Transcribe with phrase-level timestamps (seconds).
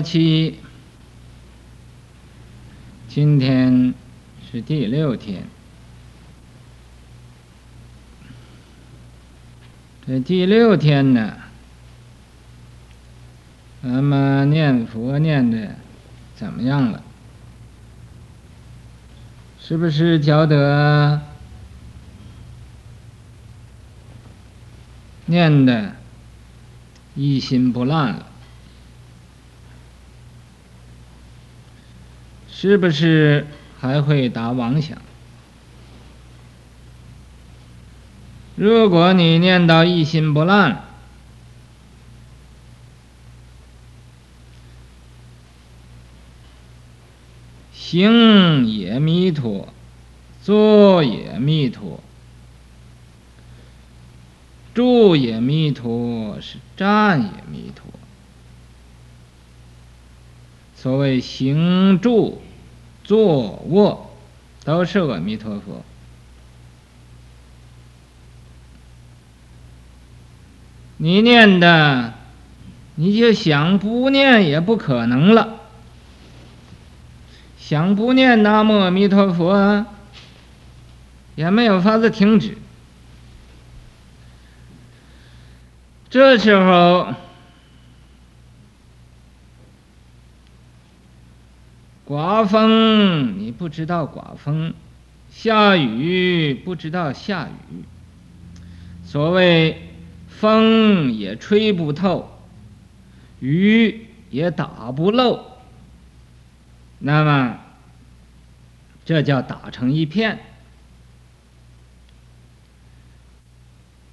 [0.00, 0.58] 七，
[3.08, 3.92] 今天
[4.50, 5.44] 是第六天。
[10.06, 11.36] 这第六天呢，
[13.82, 15.76] 咱们念佛念的
[16.34, 17.02] 怎么样了？
[19.60, 21.20] 是不是觉得
[25.26, 25.94] 念的
[27.14, 28.29] 一心不乱了？
[32.60, 33.46] 是不是
[33.80, 34.98] 还会打妄想？
[38.54, 40.84] 如果你念到一心不乱，
[47.72, 49.72] 行也弥陀，
[50.42, 52.02] 坐也弥陀，
[54.74, 57.86] 住也弥陀，是站也弥陀。
[60.76, 62.42] 所谓行住。
[63.10, 64.14] 坐卧
[64.62, 65.82] 都是阿弥陀佛，
[70.98, 72.14] 你念的，
[72.94, 75.56] 你就想不念也不可能了。
[77.58, 79.86] 想不念南无阿弥陀佛，
[81.34, 82.56] 也没有法子停止。
[86.08, 87.12] 这时候。
[92.10, 94.72] 刮风，你不知道刮风；
[95.30, 97.84] 下雨，不知道下雨。
[99.04, 99.92] 所谓
[100.26, 102.28] 风也吹不透，
[103.38, 105.52] 雨也打不漏。
[106.98, 107.60] 那么，
[109.04, 110.40] 这叫打成一片。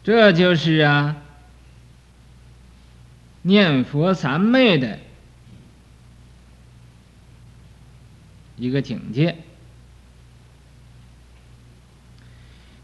[0.03, 1.15] 这就是啊，
[3.41, 4.99] 念佛三昧的。
[8.57, 9.37] 一个境界，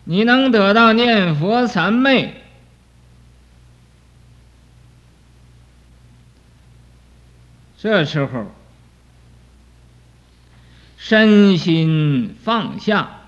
[0.03, 2.41] 你能得到念佛三昧，
[7.77, 8.51] 这时候
[10.95, 13.21] 身心放下，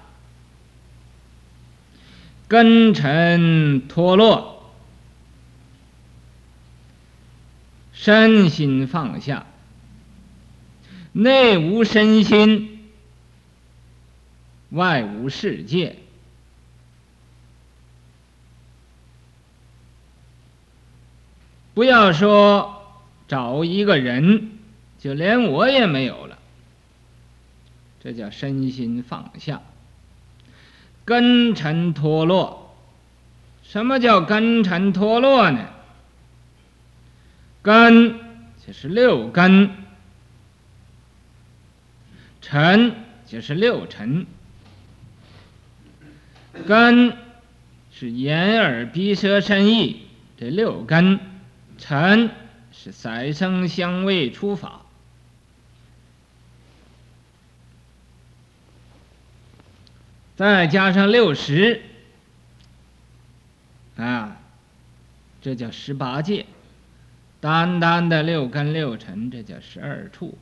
[2.48, 4.72] 根尘脱落，
[7.92, 9.48] 身心放下。
[11.18, 12.90] 内无身心，
[14.72, 15.96] 外无世界。
[21.74, 23.00] 不要说
[23.30, 24.60] 找一个人，
[25.00, 26.38] 就连我也没有了。
[28.04, 29.62] 这叫身心放下，
[31.06, 32.76] 根尘脱落。
[33.64, 35.66] 什么叫根尘脱落呢？
[37.62, 38.20] 根
[38.68, 39.85] 就是六根。
[42.48, 42.96] 尘
[43.26, 44.28] 就是六尘，
[46.68, 47.18] 根
[47.92, 50.04] 是眼耳鼻舌身意
[50.38, 51.20] 这六根，
[51.80, 52.30] 尘
[52.72, 54.84] 是色声香味触法，
[60.36, 61.82] 再加上六十，
[63.98, 64.38] 啊，
[65.42, 66.46] 这叫十八界，
[67.42, 70.38] 单单的六根六尘，这叫十二处。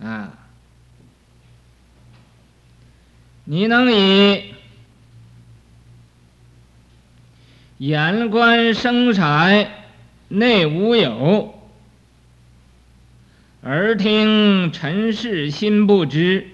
[0.00, 0.38] 啊！
[3.46, 4.54] 你能以
[7.76, 9.22] 眼观声色
[10.28, 11.54] 内无有，
[13.62, 16.48] 耳听尘世心不知，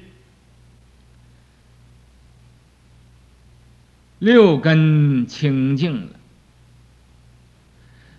[4.19, 6.12] 六根清净了，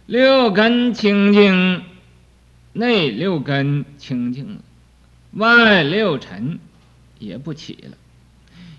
[0.05, 1.83] 六根清净，
[2.71, 4.61] 内六根清净了。
[5.33, 6.59] 外六尘
[7.19, 7.97] 也不起了，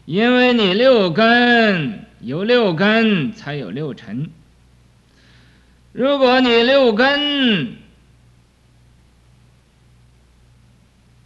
[0.04, 4.30] 因为你六根有六根才有六尘。
[5.92, 7.76] 如果你六根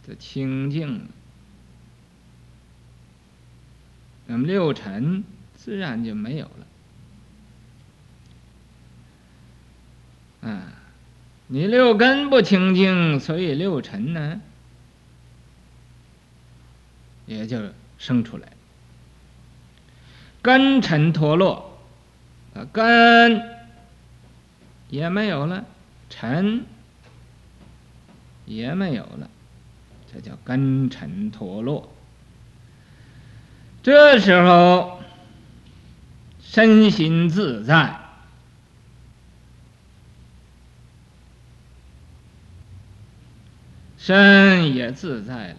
[0.05, 1.05] 的清净了，
[4.25, 5.23] 那么六尘
[5.55, 6.45] 自然就没有
[10.41, 10.49] 了。
[10.49, 10.73] 啊，
[11.47, 14.41] 你六根不清净，所以六尘呢？
[17.27, 17.61] 也就
[17.99, 18.47] 生出来
[20.41, 21.77] 根尘脱落
[22.55, 23.41] 啊根
[24.89, 25.65] 也没有了
[26.09, 26.65] 尘
[28.45, 29.29] 也没有了
[30.11, 31.91] 这叫根尘脱落。
[33.83, 35.01] 这时候
[36.41, 37.99] 身心自在
[43.97, 45.57] 身也自在了。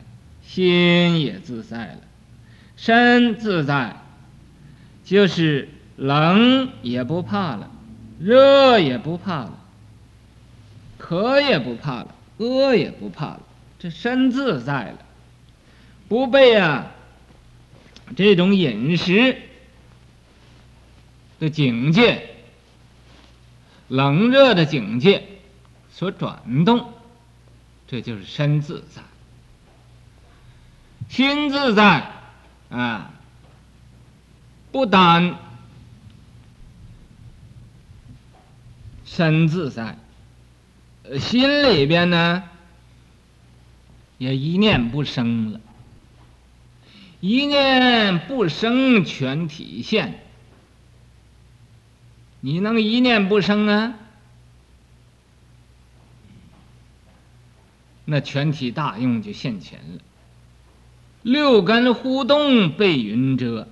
[0.48, 2.00] 心也自在了。
[2.78, 3.96] 身自在，
[5.04, 7.70] 就是冷也不怕了，
[8.18, 9.58] 热也不怕了，
[10.96, 13.40] 渴也不怕了，饿也不怕了。
[13.78, 14.98] 这身自在了，
[16.08, 16.92] 不被啊
[18.16, 19.36] 这种饮食
[21.38, 22.30] 的境界、
[23.88, 25.24] 冷热的境界
[25.92, 26.92] 所转动，
[27.86, 29.02] 这就是身自在。
[31.08, 32.10] 心自在
[32.70, 33.10] 啊，
[34.70, 35.37] 不单
[39.05, 39.96] 身自在，
[41.19, 42.44] 心里边呢。
[44.19, 45.60] 也一念不生了，
[47.20, 50.20] 一念不生全体现。
[52.40, 53.94] 你能一念不生啊？
[58.06, 60.00] 那全体大用就现前了。
[61.28, 63.69] 六根互动被云遮，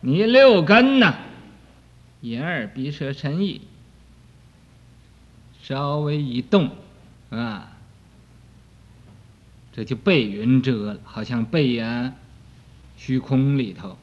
[0.00, 1.14] 你六根呐，
[2.20, 3.60] 眼耳鼻舌身意，
[5.62, 6.70] 稍微一动，
[7.30, 7.76] 啊。
[9.72, 12.12] 这就被云遮了，好像被呀，
[12.96, 13.96] 虚空里头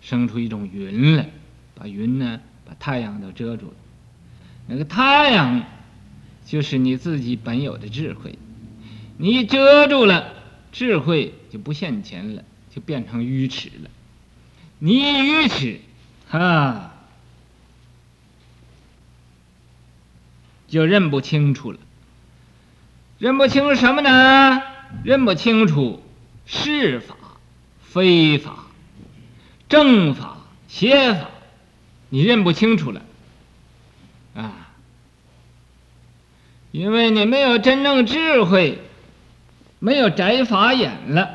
[0.00, 1.30] 生出一种云来，
[1.76, 3.74] 把云呢，把太阳都遮住了。
[4.66, 5.62] 那个太阳
[6.44, 8.36] 就是你自己本有的智慧，
[9.16, 10.41] 你遮住了，
[10.72, 12.42] 智慧就不现前了，
[12.74, 13.90] 就变成愚痴了。
[14.78, 15.80] 你愚痴，
[16.28, 16.94] 哈，
[20.66, 21.78] 就认不清楚了。
[23.18, 24.62] 认不清什么呢？
[25.04, 26.02] 认不清楚
[26.44, 27.16] 是法
[27.80, 28.66] 非法，
[29.68, 31.28] 正法邪法，
[32.08, 33.02] 你认不清楚了
[34.34, 34.70] 啊！
[36.72, 38.78] 因为你没有真正智慧，
[39.84, 41.28] 没有摘法眼了，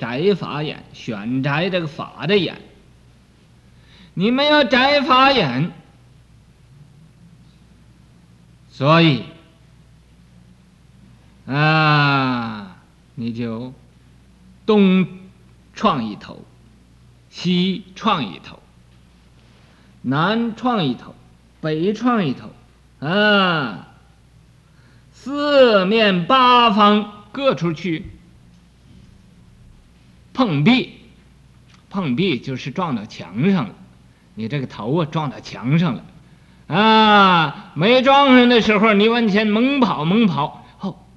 [0.00, 2.60] 摘法眼，选摘这个法的眼，
[4.14, 5.70] 你没有摘法眼，
[8.68, 9.22] 所以。
[11.46, 12.78] 啊，
[13.14, 13.72] 你就
[14.66, 15.06] 东
[15.72, 16.44] 创一头，
[17.30, 18.58] 西创一头，
[20.02, 21.14] 南创一头，
[21.60, 22.50] 北创一头，
[23.06, 23.86] 啊，
[25.12, 28.06] 四面八方各处去
[30.32, 30.94] 碰壁，
[31.90, 33.74] 碰壁就是撞到墙上了，
[34.34, 36.04] 你这个头啊撞到墙上了，
[36.76, 40.62] 啊，没撞上的时候你往前猛跑猛跑。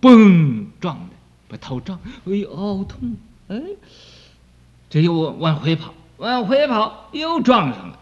[0.02, 0.68] 嘣！
[0.80, 1.16] 撞的，
[1.50, 3.18] 把头撞，哎呦，好痛！
[3.50, 3.62] 哎，
[4.90, 8.00] 这又往回跑，往回跑，又撞上了，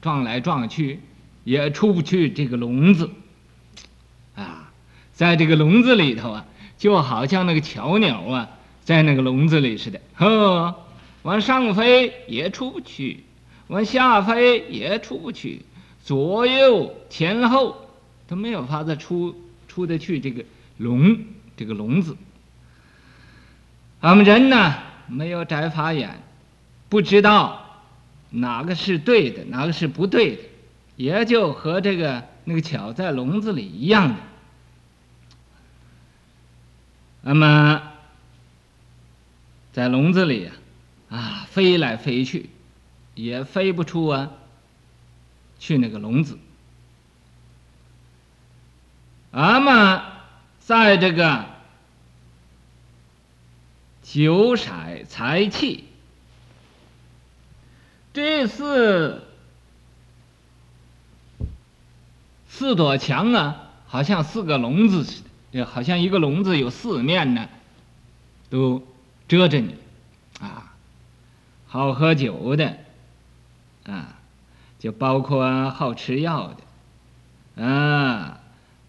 [0.00, 1.00] 撞来撞去，
[1.42, 3.10] 也出不去这个笼子。
[4.36, 4.70] 啊，
[5.12, 6.46] 在这个笼子里头啊，
[6.78, 8.48] 就好像那个巧鸟啊，
[8.84, 10.74] 在那个笼子里似的，呵，
[11.22, 13.24] 往上飞也出不去，
[13.68, 15.62] 往下飞也出不去，
[16.02, 17.88] 左右前后
[18.26, 19.34] 都没有法子出
[19.68, 20.44] 出得去这个。
[20.76, 21.18] 笼，
[21.56, 22.16] 这个笼子，
[24.00, 24.74] 俺们人呢，
[25.06, 26.20] 没有摘法眼，
[26.88, 27.64] 不知道
[28.30, 30.42] 哪个是对的，哪个是不对的，
[30.96, 34.16] 也就和这个那个巧在笼子里一样的。
[37.24, 37.82] 那么
[39.72, 40.46] 在笼子里
[41.08, 42.50] 啊，啊，飞来飞去，
[43.14, 44.30] 也飞不出啊，
[45.58, 46.38] 去那个笼子。
[49.30, 50.12] 那么。
[50.66, 51.44] 在这个
[54.02, 54.70] 九色
[55.06, 55.84] 财气
[58.14, 59.22] 这四
[62.48, 65.23] 四堵墙啊，好像四个笼子似的，
[65.54, 67.48] 这好像一个笼子有四面呢，
[68.50, 68.84] 都
[69.28, 69.76] 遮着你
[70.40, 70.74] 啊。
[71.68, 72.76] 好喝酒的
[73.86, 74.18] 啊，
[74.80, 76.52] 就包括好吃药
[77.56, 78.40] 的啊，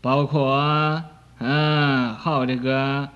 [0.02, 1.04] 包括。
[1.38, 3.10] 嗯，好这个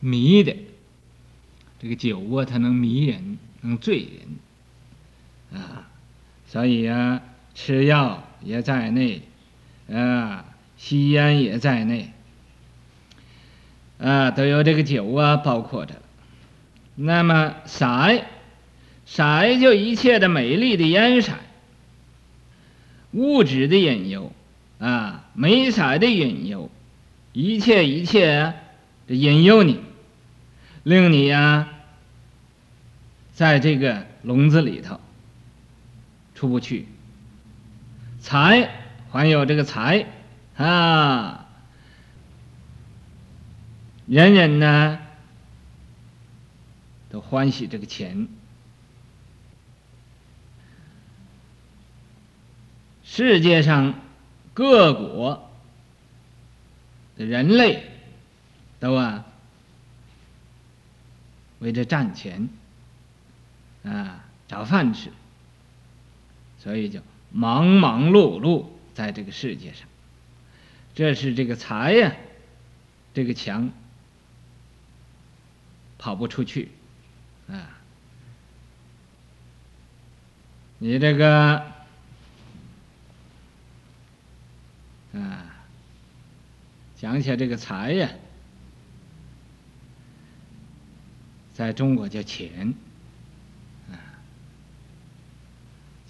[0.00, 0.56] 迷的，
[1.78, 4.08] 这个酒啊，它能迷人，能醉
[5.50, 5.86] 人，啊，
[6.46, 7.20] 所以啊，
[7.54, 9.20] 吃药也在内，
[9.92, 10.44] 啊，
[10.76, 12.12] 吸烟也在内，
[13.98, 15.94] 啊，都有这个酒啊，包括着。
[16.94, 17.86] 那么色，
[19.04, 21.32] 色就一切的美丽的烟色，
[23.12, 24.32] 物质的引诱。
[24.80, 26.70] 啊，美色的引诱，
[27.32, 28.52] 一切一切
[29.06, 29.80] 的引诱你，
[30.82, 31.68] 令你呀、
[33.32, 35.00] 在这个笼子里头
[36.34, 36.86] 出不去。
[38.20, 38.68] 财
[39.14, 40.06] 还有这个财，
[40.56, 41.46] 啊，
[44.06, 44.98] 人人呢
[47.10, 48.26] 都欢喜这个钱。
[53.04, 53.94] 世界上
[54.52, 55.48] 各国
[57.16, 57.88] 的人类
[58.80, 59.24] 都啊
[61.60, 62.48] 为着赚钱
[63.84, 65.12] 啊找饭吃，
[66.58, 66.98] 所以就
[67.30, 69.86] 忙忙碌碌在这个世界上。
[70.94, 72.14] 这是这个财呀，
[73.12, 73.70] 这个强
[75.98, 76.70] 跑不出去
[77.48, 77.78] 啊！
[80.78, 81.74] 你这个。
[85.14, 85.46] 啊，
[86.96, 88.10] 讲起来这个财呀，
[91.54, 92.74] 在中国叫钱，
[93.92, 93.94] 啊，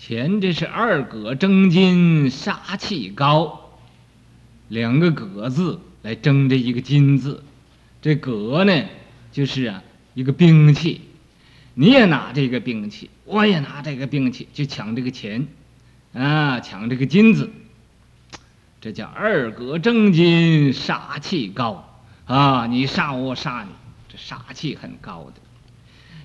[0.06, 3.70] 钱这是二葛争金，杀气高，
[4.68, 7.42] 两个葛字来争这一个金字，
[8.02, 8.84] 这葛呢
[9.32, 9.82] 就是啊
[10.12, 11.00] 一个兵器，
[11.72, 15.48] 你也拿这个兵器，我也拿这个兵器，就抢这个钱，
[16.12, 17.50] 啊，抢这个金子。
[18.82, 21.88] 这叫二葛争金，杀气高
[22.26, 22.66] 啊！
[22.66, 23.70] 你杀我，我杀你，
[24.10, 25.40] 这杀气很高的。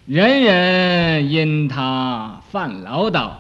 [0.05, 3.31] 人人因他犯唠叨，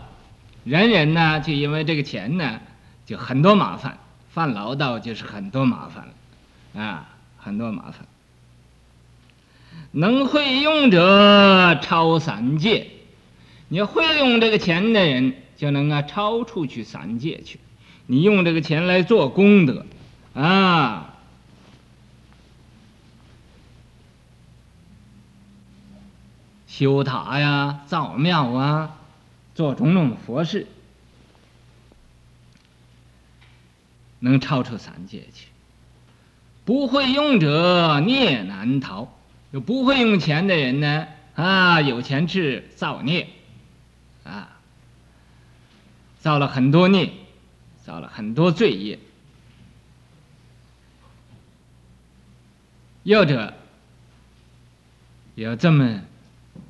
[0.69, 2.59] 人人呢就因为这个钱呢，
[3.07, 3.97] 就很多麻烦。
[4.29, 7.09] 犯唠叨就是很多麻烦了啊，
[7.39, 8.05] 很多麻烦。
[9.91, 12.85] 能会用者超三界，
[13.69, 17.59] 你会用这个钱的人，就能啊超出去三界去。
[18.05, 19.87] 你用这个钱来做功德，
[20.35, 21.15] 啊，
[26.67, 28.98] 修塔呀、造庙啊，
[29.59, 30.67] 做种种佛事，
[34.19, 35.47] 能超出三界去。
[36.63, 39.09] 不会用者孽难逃，
[39.51, 43.27] 有不会用钱的人呢，啊，有钱去造孽，
[44.23, 44.61] 啊，
[46.21, 47.11] 造了很多孽。
[47.83, 48.97] 造了很多罪业，
[53.03, 53.53] 有者
[55.35, 55.99] 有这么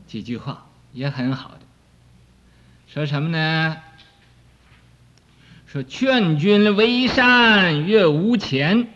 [0.07, 1.58] 几句话，也很好。
[2.91, 3.77] 说什么呢？
[5.67, 8.87] 说劝君为善，越无钱。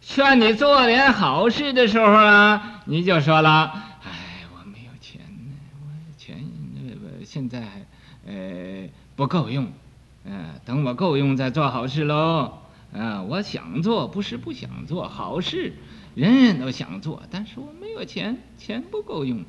[0.00, 3.70] 劝你做点好事的时候啊，你就说了
[4.02, 6.42] ：“哎，我没有钱呢，我钱
[6.74, 7.84] 那现在
[8.26, 9.70] 呃不够用。”
[10.24, 12.54] 嗯，等我够用再做好事喽。
[12.94, 15.74] 嗯，我想做，不是不想做好事，
[16.14, 19.44] 人人都想做，但是我没有钱，钱不够用。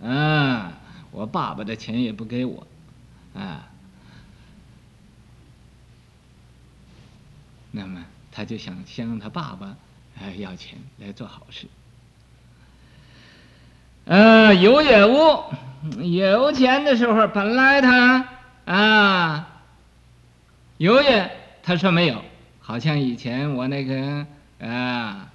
[0.00, 0.72] 嗯，
[1.12, 2.66] 我爸爸的钱也不给我。
[3.36, 3.68] 啊，
[7.70, 9.76] 那么他就想向他爸爸
[10.18, 11.66] 哎要钱来做好事。
[14.06, 15.44] 呃，有也无，
[16.02, 18.28] 有钱的时候本来他
[18.64, 19.52] 啊。
[20.78, 21.30] 有也，
[21.62, 22.22] 他说没有，
[22.60, 24.26] 好像以前我那个
[24.60, 25.30] 啊，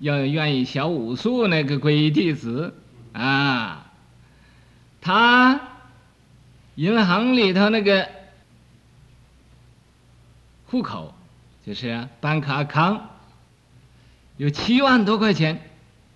[0.00, 2.74] 要愿意小武术那个皈依弟子
[3.14, 3.86] 啊，
[5.00, 5.58] 他
[6.76, 8.08] 银行里头那个
[10.66, 11.12] 户口
[11.66, 13.00] 就是办卡康，
[14.36, 15.60] 有七万多块钱。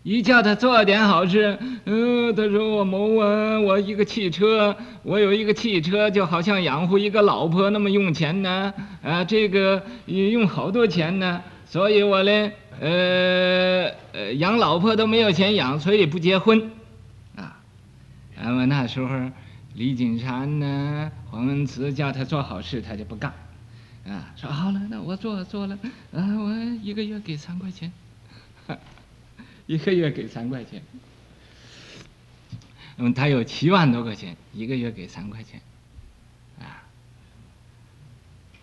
[0.02, 12.50] 一叫他做点好事，嗯，他说我某啊，我一个汽车，我有一个汽车，就好像养活一个老婆那么用钱呢，啊，这个也用好多钱呢，所以我呢，
[12.80, 16.70] 呃，呃，养老婆都没有钱养，所以不结婚，
[17.36, 17.60] 啊，
[18.42, 19.08] 那么那时候，
[19.74, 23.32] 李景山呢，黄文慈叫他做好事，他就不干，
[24.06, 25.78] 啊，说好了，那我做做了，
[26.12, 27.92] 啊，我一个月给三块钱。
[29.66, 30.82] 一个月给三块钱，
[32.96, 35.60] 嗯，他有七万多块钱，一个月给三块钱，
[36.58, 36.82] 啊，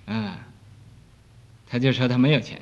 [0.06, 0.40] 啊，
[1.66, 2.62] 他就说他没有钱，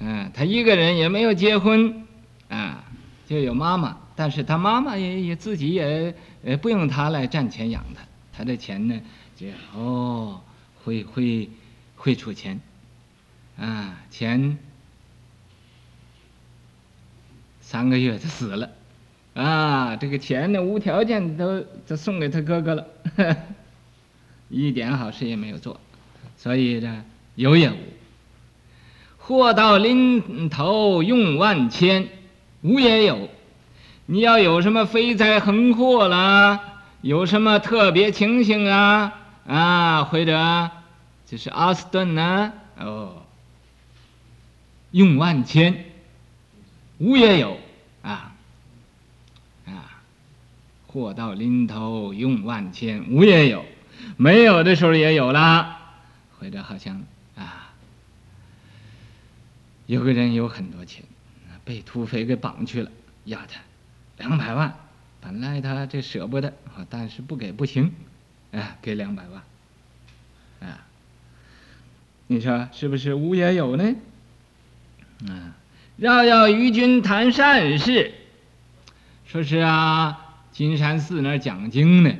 [0.00, 2.04] 嗯，他一个人也没有结婚，
[2.48, 2.84] 啊，
[3.26, 8.02] 就有妈妈，但是他妈妈也也自己也呃不用他来赚钱养他，
[8.36, 9.00] 他的钱呢
[9.36, 10.40] 就哦
[10.84, 11.48] 会会
[11.96, 12.60] 会出钱，
[13.58, 14.58] 啊，钱。
[17.60, 18.70] 三个月他死了，
[19.32, 22.86] 啊，这个钱呢，无条件都都送给他哥哥了，
[23.16, 23.36] 呵呵，
[24.50, 25.80] 一点好事也没有做，
[26.36, 27.76] 所以呢，有也无。
[29.16, 32.06] 祸到临头用万千，
[32.60, 33.30] 无也有。
[34.06, 36.60] 你要有什么飞灾横祸啦，
[37.00, 39.12] 有什么特别情形啊，
[39.46, 40.70] 啊，或者
[41.26, 43.22] 就是阿斯顿呢，哦，
[44.90, 45.86] 用万千，
[46.98, 47.58] 无也有
[48.02, 48.34] 啊
[49.66, 50.02] 啊，
[50.86, 53.64] 货到临头用万千，无也有，
[54.18, 55.78] 没有的时候也有了，
[56.38, 57.02] 或者好像
[57.36, 57.72] 啊，
[59.86, 61.02] 有个人有很多钱，
[61.64, 62.90] 被土匪给绑去了，
[63.24, 63.60] 要他
[64.18, 64.74] 两百万，
[65.20, 66.52] 本来他这舍不得，
[66.88, 67.92] 但是不给不行，
[68.52, 69.42] 哎，给两百万。
[70.70, 70.86] 啊，
[72.26, 73.94] 你说是不是无也有呢？
[75.28, 75.56] 啊，
[75.96, 78.12] 饶要与君谈善事，
[79.26, 82.14] 说是啊，金山寺那儿讲经呢，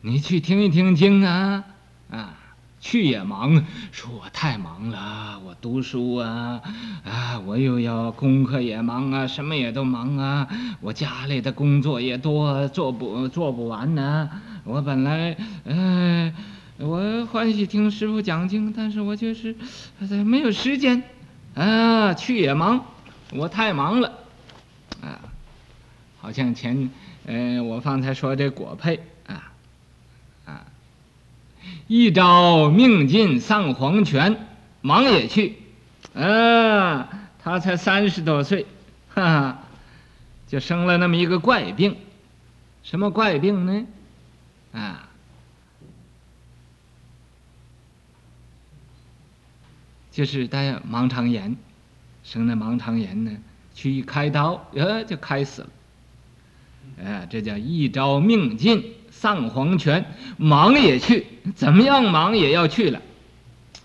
[0.00, 1.64] 你去听一听经啊，
[2.10, 2.38] 啊，
[2.82, 6.60] 去也忙，说我太忙了，我读书啊，
[7.04, 10.46] 啊，我又要功课也忙啊，什么也都忙啊，
[10.80, 14.28] 我家里的工作也多，做不做不完呢，
[14.64, 15.34] 我本来，
[15.64, 16.34] 呃。
[16.78, 19.54] 我欢喜听师傅讲经，但是我就是
[20.24, 21.00] 没有时间，
[21.54, 22.84] 啊，去也忙，
[23.34, 24.12] 我太忙了，
[25.00, 25.20] 啊，
[26.18, 26.90] 好像前，
[27.26, 28.98] 嗯、呃，我方才说这果配，
[31.86, 34.46] 一朝命尽丧黄泉，
[34.80, 35.56] 忙也去，
[36.14, 37.08] 啊，
[37.42, 38.66] 他才三十多岁，
[39.14, 39.58] 哈哈，
[40.48, 41.96] 就生了那么一个怪病，
[42.82, 43.86] 什么怪病呢？
[44.72, 45.08] 啊。
[50.10, 51.56] 就是带盲肠炎，
[52.22, 53.30] 生了盲肠炎呢，
[53.74, 55.68] 去一开刀，呃，就开死了。
[57.02, 58.92] 哎，这叫一朝命尽
[59.22, 60.04] 丧黄泉，
[60.36, 61.24] 忙也去，
[61.54, 63.00] 怎么样忙也要去了。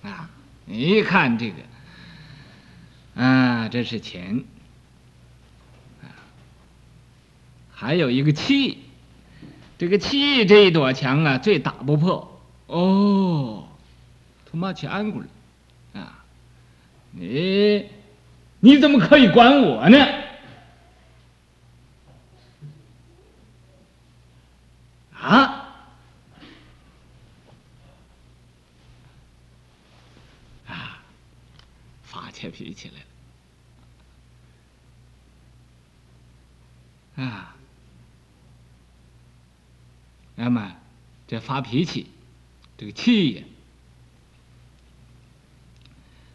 [0.02, 0.32] 啊，
[0.66, 4.44] 你一看这个，啊，这是钱。
[6.02, 6.10] 啊，
[7.72, 8.80] 还有一个气，
[9.78, 12.42] 这个气这一堵墙啊，最打不破。
[12.66, 13.68] 哦，
[14.52, 15.28] 他妈去安过了。
[16.02, 16.26] 啊
[17.12, 17.86] 你，
[18.60, 20.04] 你怎么可以管我呢？
[25.28, 25.68] 啊？
[30.68, 31.00] 啊，
[32.04, 33.00] 发起脾气来
[37.24, 37.28] 了。
[37.30, 37.56] 啊，
[40.36, 40.76] 那么
[41.28, 42.08] 这发脾气，
[42.78, 43.46] 这个气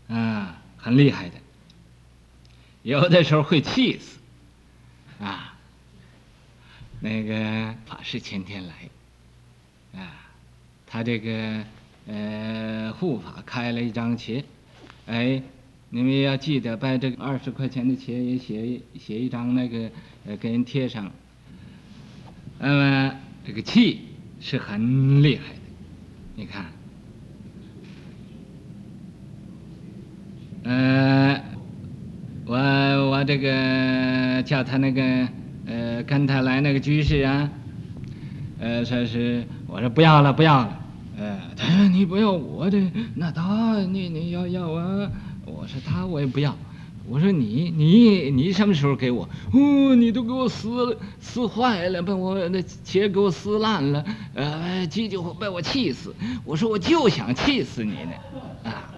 [0.09, 0.59] 呀，啊。
[0.85, 1.37] 很厉害的，
[2.83, 4.19] 有的时候会气死，
[7.05, 10.31] 那个法师前天来，啊，
[10.87, 11.65] 他这个
[12.07, 14.45] 呃护法开了一张钱，
[15.07, 15.43] 哎，
[15.91, 19.91] 你们要记得把这个二十块钱的钱也写写一张那个
[20.25, 21.11] 呃给人贴上，
[22.61, 24.03] 那么这个气
[24.41, 25.61] 是很厉害的，
[26.37, 26.67] 你看。
[30.65, 31.43] 呃，
[32.47, 32.57] 我
[33.11, 35.29] 我这个叫他那个
[35.67, 37.51] 呃跟他来那个居士啊，
[38.59, 40.81] 呃说是我说不要了不要了，
[41.19, 42.79] 呃他说你不要我的
[43.15, 45.11] 那他你你要要啊，
[45.47, 46.57] 我说他我也不要，
[47.09, 49.29] 我说你你你什么时候给我？
[49.53, 58.13] 哦，你都给我撕了撕坏了，把我那钱给我撕烂了，呃急就把我气死，我说我就想气死你呢，
[58.65, 58.91] 啊。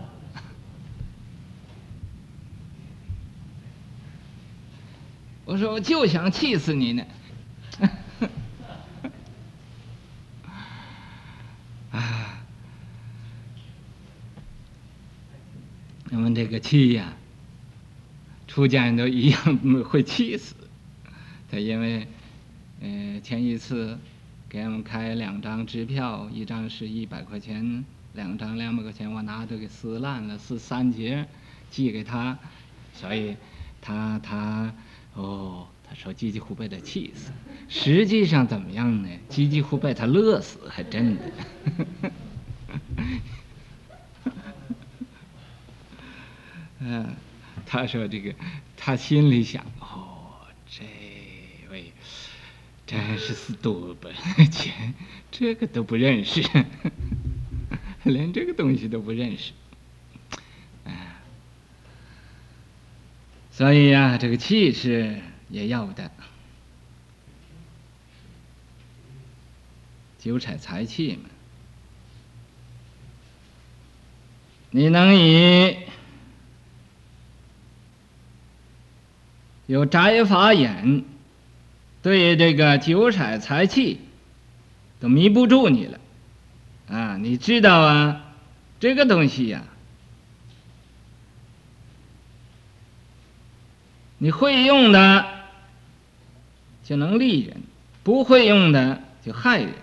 [5.46, 7.04] 我说我就想气死你呢！
[11.92, 12.42] 啊，
[16.10, 17.12] 我们这个气呀，
[18.48, 19.38] 出家人都一样
[19.84, 20.54] 会气死。
[21.50, 22.08] 他因为，
[22.80, 23.98] 呃，前一次
[24.48, 31.26] 给我们开两张支票，一张是一百块钱，两张两百块钱，我拿着给撕烂了，撕三截，
[31.70, 32.38] 寄给他，
[32.94, 33.36] 所以
[33.82, 34.72] 他他。
[35.14, 37.30] 哦，他说急急呼被他气死，
[37.68, 39.08] 实际上怎么样呢？
[39.28, 41.22] 急急呼被他乐死，还真的。
[46.80, 47.14] 嗯，
[47.64, 48.34] 他说这个，
[48.76, 50.34] 他心里想，哦，
[50.68, 50.84] 这
[51.70, 51.92] 位
[52.86, 54.12] 真是死多本
[54.50, 54.92] 钱，
[55.30, 56.42] 这个都不认识，
[58.04, 59.52] 连这个东西都不认识。
[63.56, 66.10] 所以呀、这个气势也要的，
[70.18, 71.30] 九彩财气嘛。
[74.70, 75.76] 你能以
[79.66, 81.04] 有宅法眼，
[82.02, 84.00] 对这个九彩财气
[84.98, 86.00] 都迷不住你了，
[86.88, 88.34] 啊，你知道啊，
[88.80, 89.62] 这个东西呀、
[94.24, 95.26] 你会用的
[96.82, 97.60] 就能利人，
[98.02, 99.74] 不会用的就害人。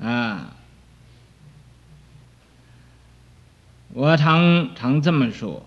[0.00, 0.56] 啊，
[3.92, 5.66] 我常常这么说：“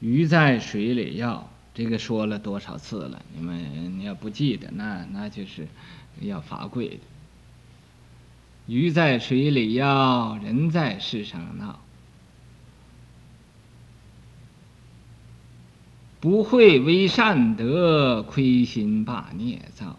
[0.00, 3.22] 鱼在水里游。”这个说了多少次了？
[3.34, 5.66] 你们你要不记得，那那就是
[6.20, 7.00] 要罚跪的。
[8.66, 11.80] 鱼在水里游，人在世上闹。
[16.24, 19.98] 不会为善德，亏心把孽造。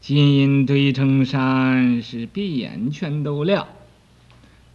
[0.00, 3.68] 金银堆成山，是闭眼全都了。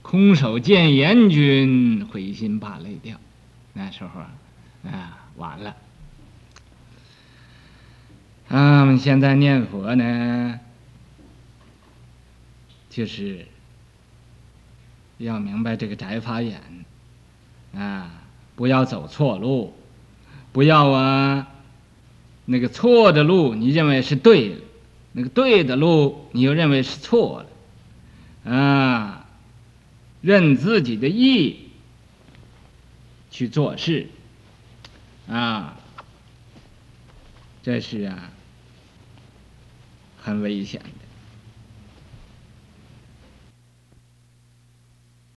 [0.01, 3.19] 空手见阎君，灰心把泪掉。
[3.73, 4.31] 那时候啊，
[4.89, 5.75] 啊完了。
[8.47, 10.57] 嗯，现在念佛呢，
[12.89, 13.45] 就是
[15.17, 16.61] 要明白这个窄法眼
[17.75, 18.23] 啊，
[18.55, 19.73] 不要走错路，
[20.51, 21.47] 不要啊，
[22.45, 24.55] 那个错的路你认为是对的，
[25.13, 27.45] 那个对的路你又认为是错
[28.43, 29.25] 的，啊，
[30.21, 31.69] 任自己的意
[33.29, 34.07] 去做事，
[35.27, 35.77] 啊，
[37.63, 38.31] 这是啊。
[40.23, 40.79] 很危险。